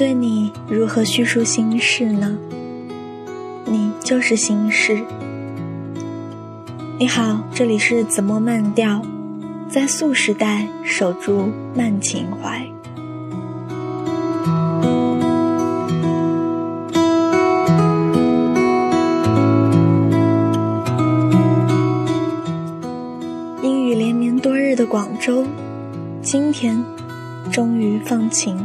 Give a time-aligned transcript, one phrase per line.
[0.00, 2.38] 对你如何叙述心事呢？
[3.66, 4.98] 你就是心事。
[6.98, 9.02] 你好，这里是子墨慢调，
[9.68, 12.66] 在素时代守住慢情怀。
[23.62, 25.44] 阴雨连绵多日的广州，
[26.22, 26.82] 今天
[27.52, 28.56] 终于放晴。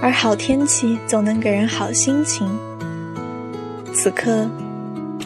[0.00, 2.48] 而好天气总能给人好心情。
[3.92, 4.48] 此刻，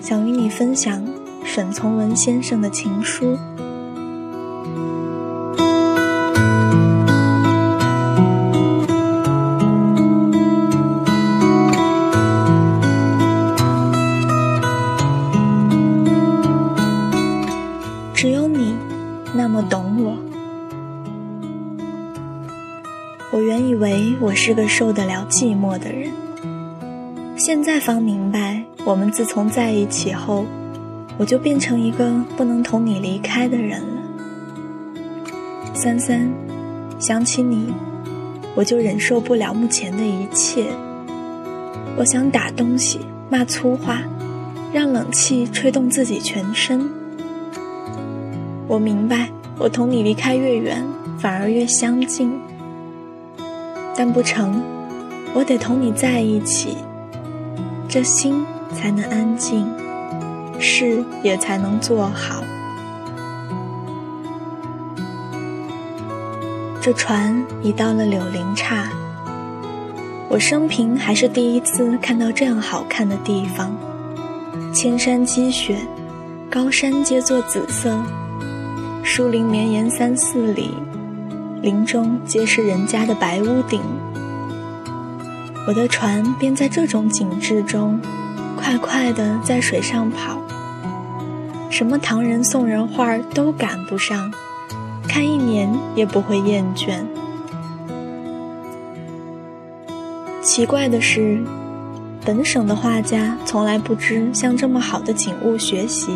[0.01, 1.05] 想与你分享
[1.45, 3.39] 沈从文先生的情书。
[18.15, 18.75] 只有你
[19.35, 20.32] 那么懂我。
[23.33, 26.13] 我原以为我是个受得了寂寞的人，
[27.35, 30.45] 现在方明白，我们自从在一起后，
[31.17, 34.03] 我就变成一个不能同你离开的人了。
[35.73, 36.31] 三三，
[36.99, 37.73] 想起你，
[38.55, 40.67] 我就忍受不了目前的一切。
[41.97, 44.03] 我想打东西，骂粗话，
[44.75, 46.87] 让冷气吹动自己全身。
[48.69, 50.85] 我明白，我同你离开越远，
[51.19, 52.31] 反而越相近。
[53.97, 54.63] 但不成，
[55.35, 56.77] 我得同你在一起，
[57.89, 59.67] 这心才能安静，
[60.59, 62.43] 事也才能做好。
[66.81, 68.89] 这船已到了柳林岔，
[70.29, 73.73] 我生平还是第一次看到这样好看的地方：
[74.75, 75.77] 千山积雪，
[76.51, 77.97] 高山皆作紫色，
[79.05, 80.75] 树林绵延三四里。
[81.63, 83.81] 林中皆是人家的白屋顶，
[85.65, 88.01] 我的船便在这种景致中，
[88.57, 90.37] 快快地在水上跑。
[91.71, 94.29] 什么唐人宋人画都赶不上，
[95.07, 97.01] 看一年也不会厌倦。
[100.43, 101.41] 奇怪的是，
[102.25, 106.11] 本省的画家从来不知向这么好的景物学习。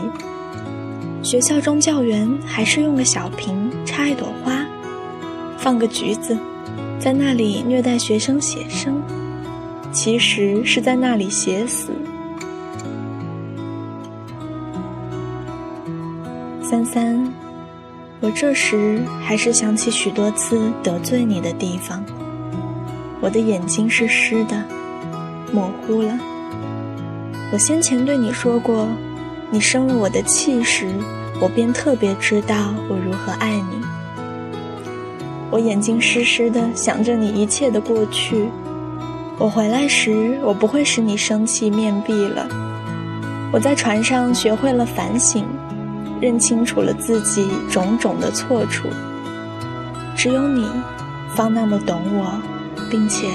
[1.23, 4.66] 学校中教员还是用个小瓶插一朵花。
[5.67, 6.39] 放个橘子，
[6.97, 9.03] 在那里虐待学生写生，
[9.91, 11.91] 其实是在那里写死。
[16.63, 17.29] 三三，
[18.21, 22.01] 我这时还是想起许多次得罪你的地方，
[23.21, 24.63] 我的眼睛是湿的，
[25.53, 26.17] 模糊了。
[27.51, 28.87] 我先前对你说过，
[29.51, 30.87] 你生了我的气时，
[31.41, 33.96] 我便特别知道我如何爱你。
[35.51, 38.49] 我眼睛湿湿的，想着你一切的过去。
[39.39, 42.49] 我回来时，我不会使你生气面壁了。
[43.53, 45.45] 我在船上学会了反省，
[46.21, 48.89] 认清楚了自己种种的错处。
[50.17, 50.67] 只有你，
[51.35, 52.41] 方那么懂我，
[52.91, 53.29] 并且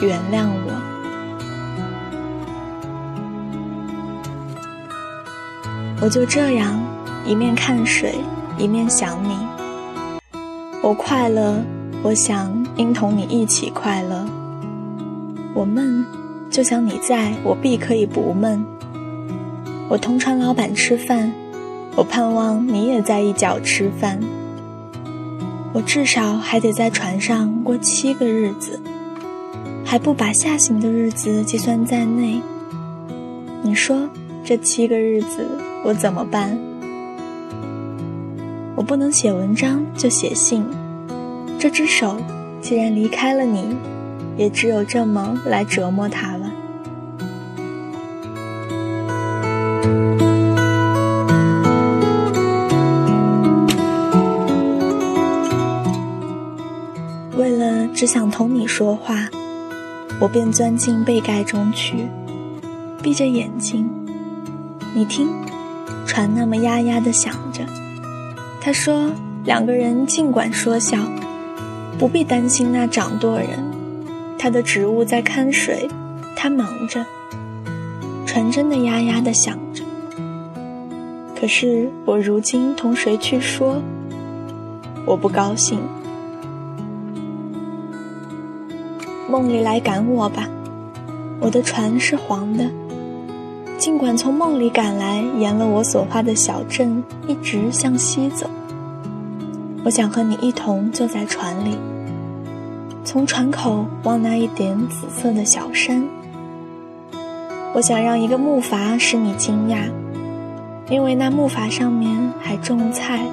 [0.00, 0.72] 原谅我。
[6.00, 6.80] 我就这样
[7.26, 8.14] 一面看水，
[8.56, 9.36] 一面想你。
[10.82, 11.62] 我快乐，
[12.02, 14.26] 我想应同你一起快乐。
[15.52, 16.02] 我闷，
[16.50, 18.64] 就想你在我必可以不闷。
[19.90, 21.30] 我同船老板吃饭，
[21.96, 24.18] 我盼望你也在一角吃饭。
[25.74, 28.80] 我至少还得在船上过七个日子，
[29.84, 32.40] 还不把下行的日子计算在内。
[33.60, 34.08] 你说
[34.42, 35.46] 这七个日子
[35.84, 36.58] 我怎么办？
[38.80, 40.64] 我不能写文章，就写信。
[41.58, 42.16] 这只手
[42.62, 43.76] 既然离开了你，
[44.38, 46.50] 也只有这么来折磨它了。
[57.36, 59.28] 为了只想同你说话，
[60.18, 62.08] 我便钻进被盖中去，
[63.02, 63.86] 闭着眼睛。
[64.94, 65.28] 你听，
[66.06, 67.62] 船那么呀呀的响着。
[68.60, 69.10] 他说
[69.44, 70.98] ：“两个人尽管说笑，
[71.98, 73.48] 不必担心那掌舵人。
[74.38, 75.88] 他的职务在看水，
[76.36, 77.04] 他忙着。
[78.26, 79.82] 船真的呀呀的响着。
[81.38, 83.82] 可是我如今同谁去说？
[85.06, 85.80] 我不高兴。
[89.28, 90.48] 梦里来赶我吧，
[91.40, 92.70] 我的船是黄的。
[93.80, 98.46] 尽管从梦里赶来，沿了我所画的小镇，一直向西走。
[99.82, 101.78] 我想和你一同坐在船里，
[103.04, 106.06] 从船口望那一点紫色的小山。
[107.72, 109.78] 我想让一个木筏使你惊讶，
[110.90, 113.24] 因为那木筏上面还种菜。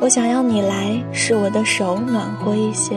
[0.00, 2.96] 我想要你来，使我的手暖和一些。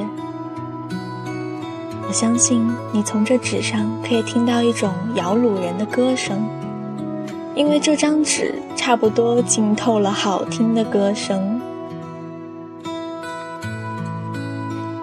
[2.10, 6.44] 我相信你从这纸上可以听到一种摇橹人的歌声，
[7.54, 11.62] 因为这张纸差不多浸透了好听的歌声。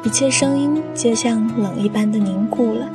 [0.02, 2.88] 一切声音皆像冷一般的凝固了。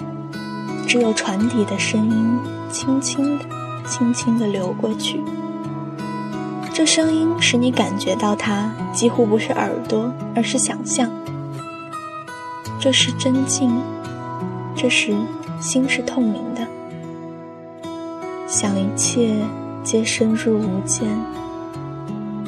[0.86, 2.38] 只有船底的声音，
[2.70, 3.46] 轻轻的、
[3.88, 5.22] 轻轻的流过去。
[6.74, 11.10] 这声音使你感觉到它几乎不是耳朵，而是想象。
[12.78, 13.72] 这是真静，
[14.76, 15.14] 这时
[15.60, 16.62] 心是透明的，
[18.48, 19.36] 想一切
[19.84, 21.08] 皆深入无间。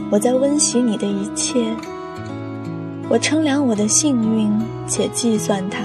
[0.09, 1.65] 我在温习你的一切，
[3.09, 4.51] 我称量我的幸运，
[4.87, 5.79] 且计算它。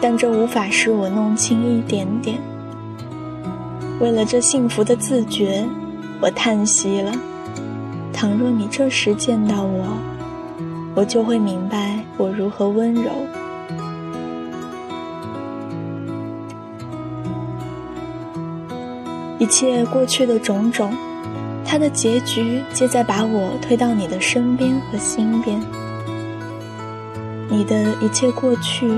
[0.00, 2.38] 但这无法使我弄清一点点。
[4.00, 5.64] 为了这幸福的自觉，
[6.20, 7.12] 我叹息了。
[8.12, 9.96] 倘若你这时见到我，
[10.94, 13.10] 我就会明白我如何温柔。
[19.42, 20.94] 一切过去的种种，
[21.64, 25.60] 它的结局皆在把我推到你的身边和心边。
[27.48, 28.88] 你的一切过去。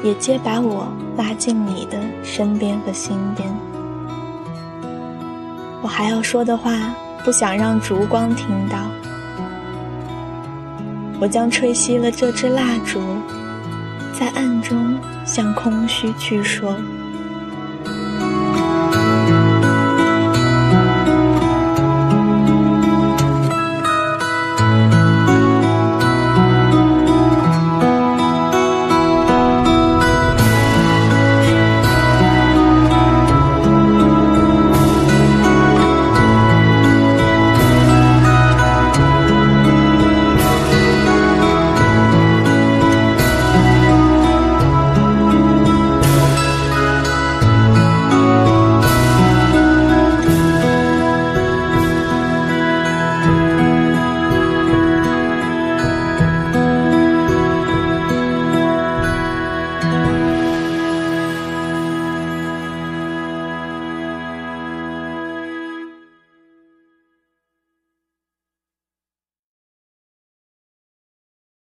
[0.00, 0.86] 也皆把我
[1.16, 3.52] 拉进你的身边和心边。
[5.82, 8.78] 我还要说的话，不想让烛光听到。
[11.20, 13.00] 我将吹熄了这支蜡烛，
[14.16, 14.96] 在暗中
[15.26, 16.76] 向空虚去说。